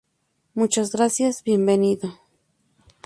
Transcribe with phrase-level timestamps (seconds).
[0.55, 1.43] muchas gracias.
[1.43, 2.17] bienvenido.